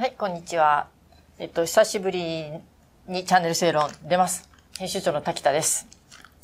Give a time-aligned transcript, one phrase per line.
[0.00, 0.88] はい、こんにちは。
[1.38, 2.50] えっと、久しぶり
[3.06, 4.48] にチャンネル正論出ます。
[4.78, 5.86] 編集長の滝田です。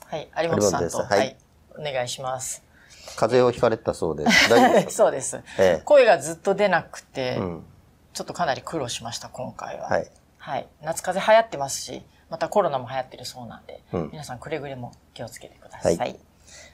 [0.04, 1.36] はい、有本さんと、はい、はい、
[1.78, 2.62] お願いします。
[3.16, 7.64] 風邪をひかれたそうで、大丈夫です そうです、ええ、声がずっと出なくて、うん、
[8.12, 9.88] ちょっとかなり苦労しました、今回は。
[9.88, 10.10] はい。
[10.36, 10.68] はい。
[10.82, 15.96] 夏風邪流行ってますし、またコロナも流行ってるそうなんで、うん、皆さんくれぐれも気をつけてください。
[15.96, 16.20] はい。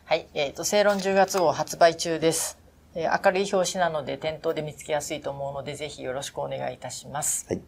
[0.04, 2.58] はい、えっ、ー、と、正論10月号発売中です。
[2.94, 7.46] えー、明るい表紙なので店頭で見つけやすいと思うので、ぜひよろしくお願いいたします。
[7.48, 7.60] はい。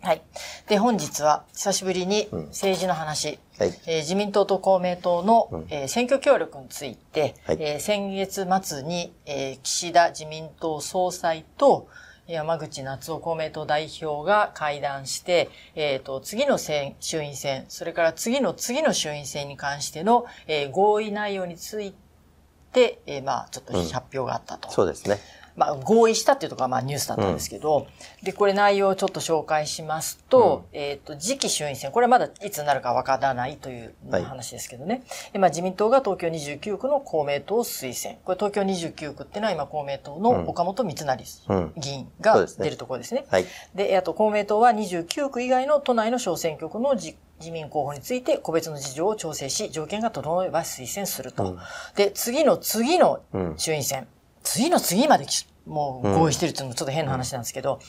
[0.00, 0.22] はい。
[0.68, 11.88] で、本日は久しぶりに政治の話、うん、はい、えー、自民党と公明党の、うん、えー、選挙協力について、はい、えー、先月末に、えー、岸田自民党総裁と
[12.28, 22.07] 山口夏夫公明党代表が会談して、えっ、ー、と、次の衆院選、それから次の次の衆院選に関しての、えー、合意内容について、
[22.72, 24.68] で、えー、まあ、ちょっと発表があったと。
[24.68, 25.18] うん、そうですね。
[25.58, 27.88] まあ、合意したっていうところが、まあ、ニュースだったんですけど、
[28.20, 35.02] うん、で、これ内容をちょっと紹介しますと、うん、えっ、と、次期衆院選、これはまだいつになるかわからないという話ですけどね。
[35.32, 38.20] はい、まあ、自民党が東京29区の公明党推薦。
[38.24, 43.24] これ東京29区っていうのは今公明党の岡本光成議員が出るところですね。
[43.26, 43.46] うん、はい。
[43.74, 47.16] で、あと公明党は29区以外の都内の小選挙区の自
[47.50, 51.58] 民候補について個別の事情を調整し、条件が整えば推薦すると。
[51.96, 53.20] で、次の次の
[53.56, 54.06] 衆院選。
[54.42, 55.26] 次の次まで
[55.68, 57.80] もう合意してるっていうのもちょっと変な話なんですけど、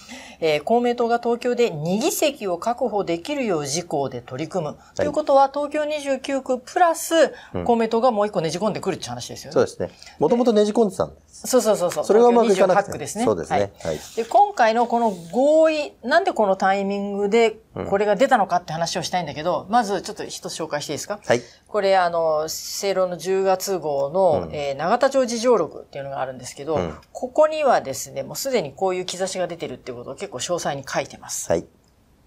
[0.41, 4.69] うん、えー、公明党が東京で2議席を確保できるよう事項で取り組む。
[4.71, 7.33] はい、ということは、東京29区プラス、
[7.63, 9.53] 公明党がもう一個ねじ込んでくるって話ですよね。
[9.53, 9.89] そうですね。
[10.19, 11.47] もともとねじ込んでたんです。
[11.47, 12.03] そうそうそうそう。
[12.03, 12.97] それがうまくいかなくて。
[12.97, 13.23] ですね。
[13.23, 13.71] そうですね。
[13.81, 13.99] はい。
[14.15, 21.19] で、今回のこの合意、なんでこのタイミングでこれが出たのかって話をしたいんだけど、うん、まずちょっと一つ紹介していいですか？
[21.25, 21.41] はい。
[21.67, 31.51] これ、あの、正論の10月号の、うん、えー、長田町事情録っていうのがあるんですけど、うん、ここにはですね、もうすでにこういう兆しが出てるっていうことを結構詳細に書いてます。
[31.51, 31.65] はい。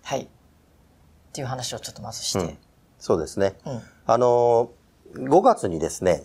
[0.03, 0.23] はい。
[0.23, 0.27] っ
[1.33, 2.39] ていう話をちょっとまずして。
[2.39, 2.59] うん、
[2.99, 3.55] そうですね。
[3.65, 4.71] うん、あの、
[5.15, 6.25] 5月にですね、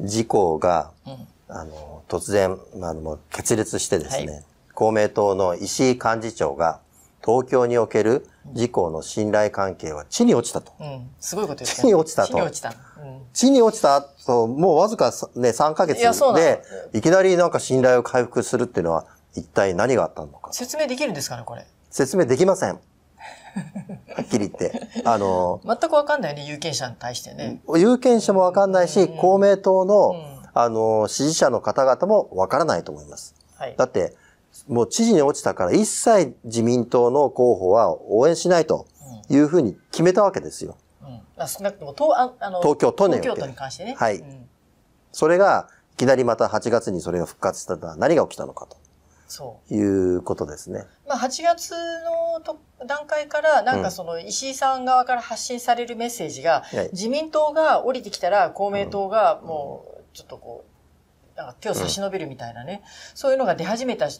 [0.00, 4.44] 事項が、うん、あの、突然、あの、決裂してですね、はい、
[4.74, 6.80] 公明党の石井幹事長が、
[7.24, 10.72] 東京における自公の信頼関係は地に落ちたと。
[10.80, 11.82] うん、すごいことですね。
[11.82, 12.28] 地に落ちたと。
[12.28, 12.74] 地に落ちた。
[13.32, 16.00] 地に落ちた後、もうわずかね、3ヶ月
[16.34, 16.62] で、
[16.92, 20.52] いきなりなんか信頼を回復するっていうのは、一体何があったのか。
[20.54, 21.66] 説明できるんですかね、これ。
[21.90, 22.80] 説明できません。
[24.14, 24.80] はっきり言って。
[25.04, 27.60] あの、全くわかんないね、有権者に対してね。
[27.76, 30.14] 有権者もわかんないし、公明党の、
[30.54, 33.34] あの、支持者の方々もわからないと思います。
[33.56, 34.14] はい、だって、
[34.68, 38.86] もう知事に落ちたから一切自民党の候補は応援しないと
[39.28, 40.76] いうふうに決めたわけですよ。
[41.02, 43.94] うん、少なくとも東あの東京都に東京都に関してね。
[43.98, 44.48] はい、うん。
[45.12, 48.76] それが、いきなりまた8月にそれが復活したら何が起きたのかと。
[49.28, 50.84] そういうことですね。
[51.08, 60.64] まあ、8月の段階から、なんかその石井さん側から発信されるメッセージが、うん、自民党が降りてきたら公明党がもうちょっとこ
[61.34, 64.10] う、なんか手を差し伸べるみたいなね、うん、そういうのが出始めた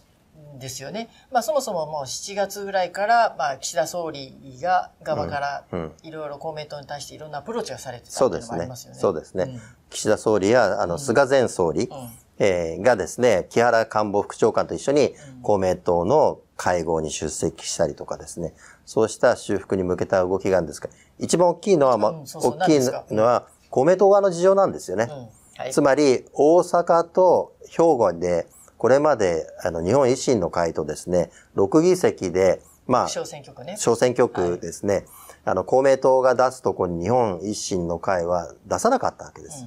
[0.58, 1.08] ですよね。
[1.30, 5.64] まあそもそももう7月ぐらいから、まあ岸田総理が側から
[6.02, 8.98] いろいろ公明党に対していろんなアプローチがされてたっていうのもありますよね。
[8.98, 9.44] そうですね。
[9.44, 22.80] すねうん、岸田総理やあの菅前総理、うん、えー、がですね、木原官房副長官と一緒に公明党の会合に出席したりとかですね、そうした修復に向けた動きがあるんですが、一番大きいのは、まあ、大きい
[23.14, 25.08] のは公明党側の事情なんですよね。
[25.56, 28.46] はい、つまり、大阪と兵庫で、
[28.82, 33.76] これまで、あの、日本維新の会とですね、6議席で、まあ、小選挙区ね。
[33.78, 34.94] 小選挙区ですね。
[34.94, 35.04] はい、
[35.44, 39.66] あの、公明党が出すところに日本維新の会は出さなかったわけです。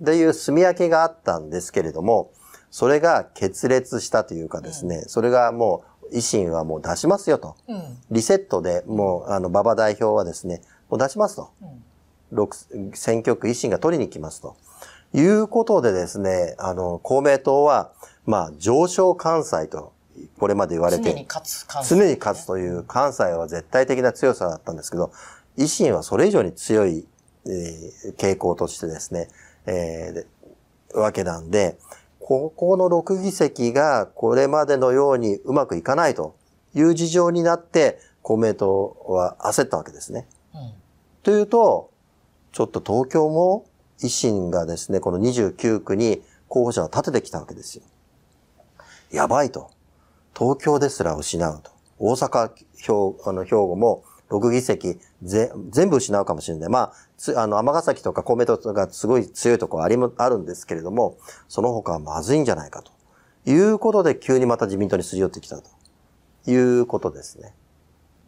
[0.00, 2.30] うん、という住み分けがあったんですけれども、
[2.70, 7.56] それが決裂したというかですね、うん、それがもう、維新はもう出しますよと。
[7.68, 11.50] うん、リセットでもう、あの、馬場代表はですね、もう出しますと。
[12.32, 14.56] うん、選挙区維新が取りに来ますと。
[15.12, 17.92] いうことでですね、あの、公明党は、
[18.26, 19.92] まあ、上昇関西と、
[20.38, 25.12] これまで言われて、常に勝つ関西、常に勝つという関西は絶対的な強さだったんですけど、
[25.56, 27.06] 維新はそれ以上に強い、
[27.46, 29.28] えー、傾向としてですね、
[29.66, 31.78] えー、わけなんで、
[32.18, 36.34] ここの6議席がこれまでのようにうまくいかないと
[36.74, 40.26] いう事情になって、公明党は焦ったわけですね。
[40.52, 40.72] うん、
[41.22, 41.90] というと、
[42.50, 43.66] ちょっと東京も
[44.00, 47.84] 維新がですね、この29区に候補者を立ててきたわけですよ。
[49.10, 49.70] やばいと。
[50.36, 51.70] 東京ですら失うと。
[51.98, 56.68] 大阪、兵あの兵庫も6議席ぜ全部失うかもしれない。
[56.68, 56.92] ま
[57.34, 61.18] あ、あの、尼崎とか公明党がすごい強いところありあるんですけれども、
[61.48, 62.92] その他はまずいんじゃないかと。
[63.46, 65.70] いうことで急にまた自民党にすり寄ってきたと
[66.50, 67.54] いうことですね。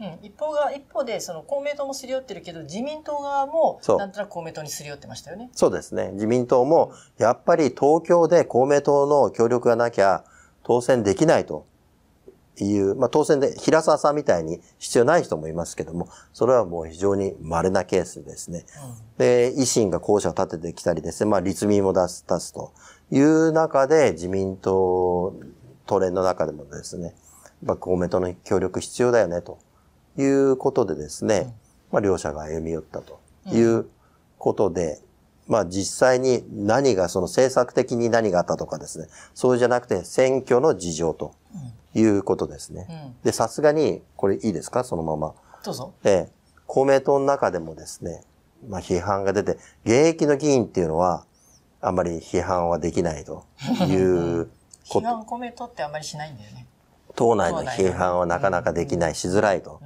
[0.00, 5.50] うん、一方が、一方で、その公明党もすり寄ってるけど、自民党側も、なんとなく公明党にすり寄ってましたよね。
[5.52, 6.10] そうですね。
[6.12, 10.22] 自民党も、やっぱり東京で公明党の協力がなきゃ、
[10.68, 11.66] 当選できないと
[12.58, 18.66] いう、まあ当選で平沢さんみたいに必要ない人もいますけども、それはもう非常に稀なケースですね。
[18.84, 22.72] うん、で、維新が候補者を立ててきたりですね、まあ立民も出す、出すと
[23.10, 25.34] いう中で、自民党、
[25.86, 27.14] 都連の中でもですね、
[27.62, 29.58] まあ公明党の協力必要だよねと。
[30.18, 31.54] いうことでですね、
[31.92, 33.88] まあ、両者が歩み寄ったという
[34.36, 35.00] ことで、
[35.48, 41.32] まあ実際に何が、その政策的に何があったとかですね、そうじゃなくて選挙の事情と
[41.94, 43.14] いうことですね。
[43.24, 44.84] で、さすがに、これいいですか？
[44.84, 45.34] そのまま。
[45.64, 45.92] どうぞ。
[46.04, 46.28] え
[46.66, 48.22] 公明党の中でもですね、
[48.68, 49.52] まあ批判が出て、
[49.84, 51.24] 現役の議員っていうのは、
[51.80, 53.44] あんまり批判はできないと
[53.88, 54.50] いう
[54.90, 55.00] こと。
[55.00, 56.66] 批判公明党ってあんまりしないんだよね。
[57.14, 59.80] 党内の批判はなかなかできない、しづらいと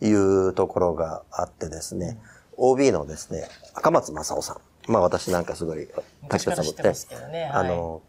[0.00, 2.18] いうところがあってですね、
[2.58, 4.56] OB のですね、赤松正夫さん。
[4.86, 5.88] まあ私なんかすごい、
[6.28, 6.82] 滝田さんもって、
[7.30, 8.02] ね、あの、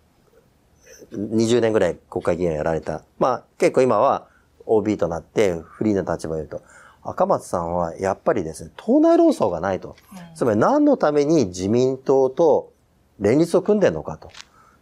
[1.11, 3.03] 20年ぐらい国会議員をやられた。
[3.19, 4.27] まあ結構今は
[4.65, 6.61] OB となってフリーな立場を言うと、
[7.03, 9.95] 赤松さんはやっぱりですね、党内論争がないと。
[10.35, 12.73] つまり何のために自民党と
[13.19, 14.29] 連立を組んでるのかと。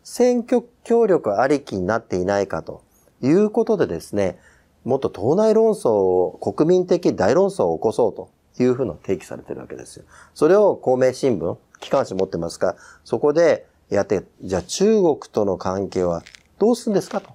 [0.03, 2.83] 選挙協力ありきになっていないかと。
[3.21, 4.38] いうことでですね、
[4.83, 10.06] もっと党内論争を、国民的大論争を起こそうというふうな提起されてるわけですよ。
[10.33, 16.24] それを公明新聞、機関紙持ってますかそこでやって、じゃあ中国との関係は
[16.60, 17.22] どうするんですか？
[17.22, 17.30] と。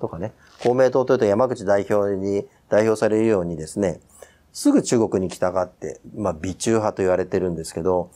[0.00, 0.32] とかね。
[0.62, 4.00] 公明党というと山口代表に代表されるようにですね、
[4.52, 8.10] すぐ中国に来たがって、まあ、美中派と言われてるんですけど、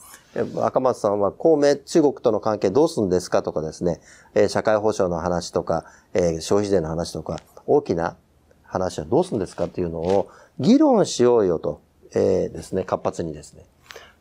[0.61, 3.43] 赤松さんは公明、中国との関係どうするんですか？
[3.43, 4.01] とかですね、
[4.33, 8.17] えー、社会保障の話とか、えー、消費税の話とか、大きな
[8.63, 9.65] 話はどうするんですか？
[9.65, 10.29] っていうのを
[10.59, 11.81] 議論しようよと、
[12.15, 13.65] えー、ですね、活発にですね。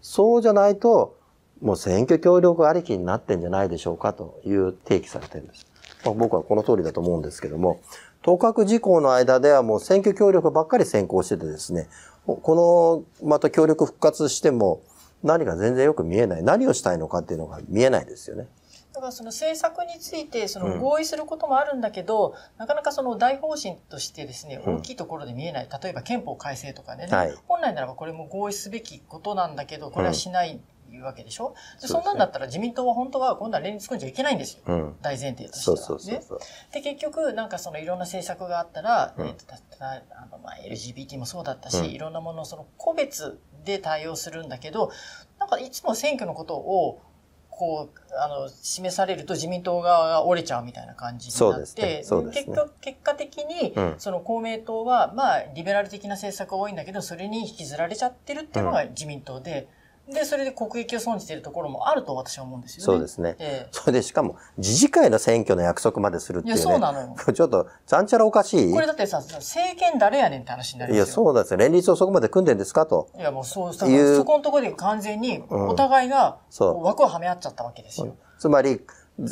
[0.02, 1.16] そうじゃないと、
[1.60, 5.66] もう選挙協力ありきになってんじゃないでしょうかという提起されてるんです。
[6.04, 7.80] まあ、僕はこの通りだと思うんですけども、
[8.22, 11.88] 当確事項の間ではもう選挙協力ばっかり先行しててですね、
[12.26, 14.80] この、また協力復活しても、
[15.22, 16.42] 何が全然よく見えない。
[16.42, 18.46] 何をしたいのかっていうのが見えないですよね。
[18.92, 25.68] だからその政策についてその合意することもあるんだけど、うん、なかなかその大方針としてですね、大きいところで見えない。
[25.82, 30.60] 例えば憲法改正とかね、はい、本来ならばこれも合意すべきことなんだけど、これはしない
[30.90, 31.54] いうわけでしょ？
[31.80, 34.62] でそんなんだったら自民党は本当は今度は連立組んじゃいけないんですよ。
[34.66, 35.76] うん、大前提としては。
[35.76, 36.40] そうそうそう
[36.72, 39.44] で、結局、なんかそのいろんな政策があったら、うん、えっ、と、
[39.80, 44.90] あの、まあ、LGBT もそうだったし、うん、いろんなものをその個別で対応するんだけど、
[45.38, 47.02] なんかいつも選挙のことを、
[47.50, 51.88] こう、あの、示されると自民党側が折れちゃうみたいな感じになって、ね。
[51.88, 52.02] ね、
[52.32, 59.68] 結果、結果的に、その公明党は、まあ、リベラル的な政策が多いんだけど、それに引きずられちゃってるっていうのが自民党で、
[60.12, 62.84] で、それで国益を損じているところもあると私は思うんですよね。
[62.84, 63.36] そうですね。
[63.38, 66.60] えー、それでしかも、自治会の選挙の約束までするっていう、ね。
[66.60, 67.16] いや、そうなのよ。
[67.32, 68.72] ちょっと、ちゃんちゃらおかしい？
[68.72, 71.58] これだってさ、政権誰やねんって話になるいや、そうなんですよ。
[71.58, 73.08] 連立をそこまで組んでんですかと。
[73.16, 78.06] いや、もうそう、そそこのところで完全に、お互いが、枠をはめ合っちゃったわけですよ。
[78.06, 78.80] うん、つまり、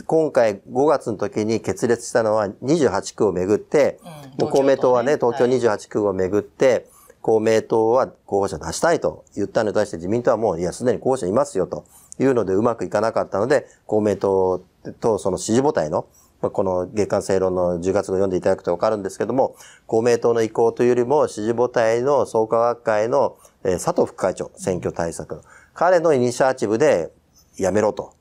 [0.07, 3.99] 今回5月の時に決裂したのは28区をめぐって、
[4.39, 6.85] うん、もう公明党はね、東京28区をめぐって、はい
[7.23, 11.85] 公明党は候補者出したいと言ったのに対して自民党はもう、いや、すでに候補者いますよと
[12.19, 14.63] いうのでうまくいかなかったので、公明党
[15.01, 16.07] とその支持母体の、
[16.41, 19.57] この月間正論の10月号読んでいただくとわかるんですけども、
[19.87, 25.43] 公明党の意向というよりも支持母体の創価学会の佐藤副会長、選挙対策、
[25.75, 27.11] 彼のイニシアチブで
[27.57, 28.15] やめろと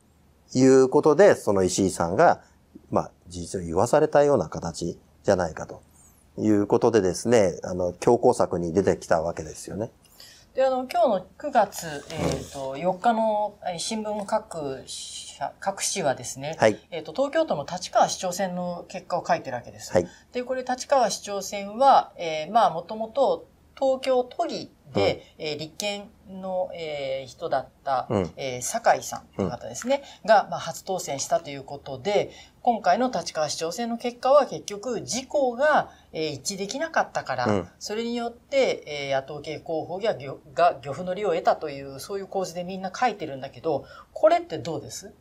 [0.54, 2.42] いうことで、その石井さんが、
[2.90, 5.82] まあ、事実を言わされたような形じゃないかと。
[6.38, 9.92] いうことでですね、あの、強行策に出てきたわけですよね。
[10.54, 14.84] で、あの、今日の9月、えっ、ー、と、4日の新聞各
[15.60, 19.94] 各紙はですね、はい、えっ、ー、と、東京都の立川市長選の結果を書いてるわけです。
[19.94, 23.46] はい、で、これ立川市長選は、えー、まあ、もともと
[23.80, 32.32] 東京都議で、うん、えー、立憲の、えー、人だった、うん、えー、酒井さんという方ですね、うん、が、まあ、初当選したということで、
[32.62, 45.14] 今回の立川市長選の結果は結局、自公が、えー、一致できなかったから、うん、それによって、えー、野党系候補が漁が漁夫の利を得たという、そういう構図でみんな書いてるんだけど、これってどうです？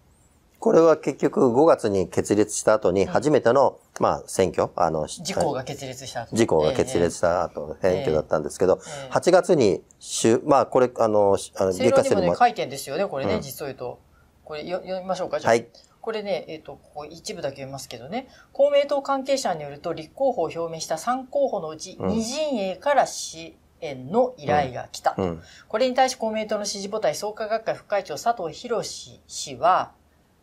[0.59, 6.33] これは結局5月に決裂した後に初めての、うん、まあ選挙、あの、自公が決裂した後。
[6.33, 12.35] 自公が決裂した後、選挙だったんですけど、えー、8月に週、まあこれ、あの、あの月下制度も。
[12.37, 13.99] 書いてんですよね、これね、うん、実を言うと。
[14.45, 15.53] これ読みましょうか、じゃあ。
[15.53, 15.67] はい。
[16.01, 29.93] これね、えっ、ー、と、ここ一部だけ読みますけどね、公明党関係者によると、立候補を表明した3候補のうち、二陣営から支援の依頼が来たと、うん、これに対し公明党の支持母体創価学会副会長佐藤博氏は、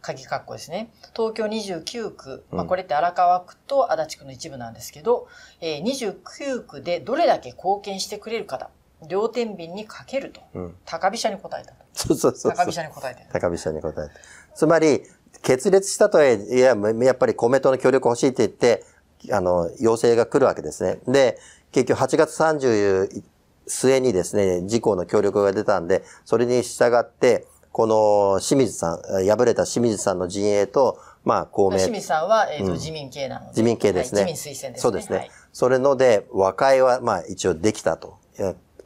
[0.03, 0.91] 鍵括弧ですね。
[1.15, 5.27] 東京29区、まあ、これって荒川区と足立区の一部なんですけど、
[5.61, 8.69] えー、29区でどれだけ貢献してくれるかだ。
[9.07, 10.41] 両天秤にかけると。
[10.53, 11.77] うん、高飛車に答えたと。
[11.93, 14.15] そうそうそう高飛車に答えて高飛車に答えて。
[14.53, 15.03] つまり、
[15.41, 18.83] 決裂したとはいえ、やっぱり公明党の協力欲しいって言って、
[19.31, 20.99] あの、要請が来るわけですね。
[21.07, 21.39] で、
[21.71, 23.23] 結局8月30
[23.67, 31.77] 末にですね、事項の協力が出たんで、それに従って、この清水さん、敗れた清水さんの陣営と、まあ、公明。
[31.77, 33.49] 清水さんは、えっ、ー、と、うん、自民系なので。
[33.49, 34.21] 自民系ですね。
[34.21, 34.81] はい、自民推薦ですね。
[34.81, 35.17] そうですね。
[35.17, 38.19] はい、それので、和解は、まあ、一応できたと。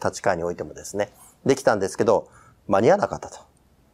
[0.02, 1.10] 立川においてもですね。
[1.46, 2.30] できたんですけど、
[2.68, 3.40] 間に合わなかったと。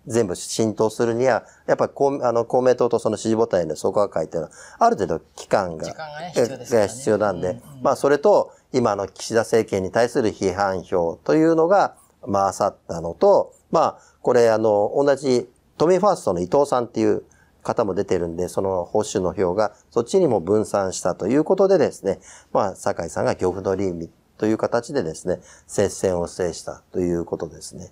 [0.05, 11.95] 全部浸透するには、やっぱり公あの公明党とその支持母体の創価会っていうのは、ある程度期間が、が必要なんで、うんうん、まあそれと、今の岸田政権に対する批判票というのが
[12.31, 15.49] 回さったのと、まあ、これあの、同じ
[15.79, 17.23] 都民ファーストの伊藤さんっていう
[17.63, 22.19] 方も出てるんで、その報酬の票がそっちにも分散したということでですね、
[22.53, 27.89] まあ、酒井さんが漁夫の利という形でですね、接戦を制したということですね。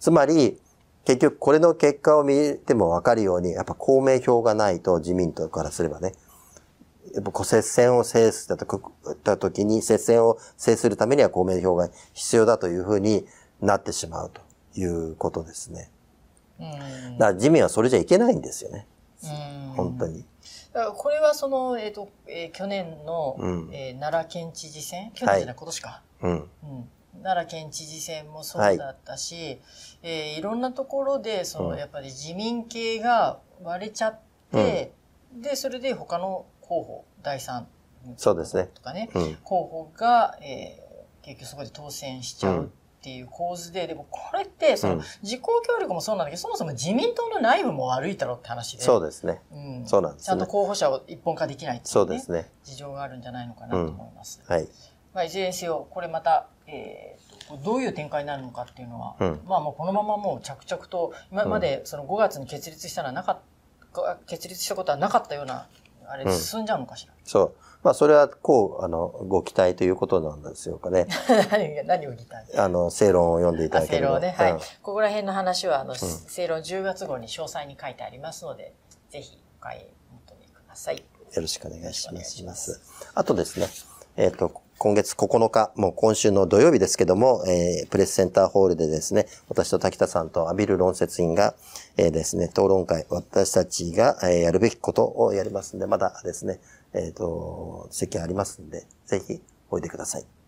[0.00, 0.60] つまり、
[1.04, 6.14] 結局これの結果を見てもわかるように、やっぱ公明票がないと自民党からすればね、
[7.14, 13.26] やっぱ接戦を制すた時に、接戦を制するためには公明票が必要だというふうに
[13.60, 14.40] なってしまうと
[14.74, 15.90] いうことですね。
[16.58, 18.86] だから自民はそれじゃいけないんですよね。
[19.76, 20.24] 本当に。
[20.96, 25.10] これはその、えっ、ー、と、えー、去年の、うん、えー、奈良県知事選？
[25.12, 26.02] 去年じゃない、今年か。
[26.22, 26.48] うん、うん。
[27.22, 29.58] 奈良県知事選もそうだったし、はい
[30.02, 34.18] えー、いろんなところでその、やっぱり自民系が割れちゃっ
[34.52, 34.92] て、
[35.34, 37.66] うん、でそれで他の候補第三
[38.16, 38.70] そうですね。
[38.74, 48.82] とかね、うん、候補が、えー、結局そこで当選しちゃうっていう構図で、でもこれってその自公協力もそうなんだけど、そもそも自民党の内部も悪いだろうって話で。
[48.82, 52.50] そうですね、うん、そうなんです、ね、ちゃんと候補者を一本化できないっていう、ね、そうですね。
[52.62, 54.68] 事情があるんじゃないのかなと思います、はい。
[55.14, 63.38] まあ、いずれにせよこれまたえー、どういう展開になるのかっていうのは、うん、まあもうこのままもう着々と、今までその5月に決立したのはなかっ
[63.92, 65.66] た、決立したことはなかったような、
[66.10, 67.12] あれ進んじゃうのかしら？
[67.12, 67.54] うん、そう。
[67.82, 71.06] まあそれはこう、あの、ご期待ということなんですよかね。
[71.50, 74.08] 何何を期待あの、正論を読んでいただければ。
[74.08, 74.34] 正論ね。
[74.36, 74.52] はい。
[74.52, 78.74] うん、ここら辺の話は、あの、正論10月号に詳細に書いてありますので、
[79.08, 79.80] ぜひお買い
[80.26, 80.98] 求めください。
[80.98, 81.02] よ
[81.40, 82.42] ろしくお願いします。
[82.44, 82.80] ます
[83.14, 83.66] あとですね、
[84.16, 91.54] えっ、ー、と、今月9日、もう今週の土曜日ですけども、えー、プレスセンターホールでですね、私と滝田さんとアビル論説員が、
[91.98, 96.60] えー、ですね、討論会、私たちが、えー、やるべきことをやりますんで、まだですね、
[96.94, 100.39] えっ、ー、と、席ありますんで、ぜひおいでください。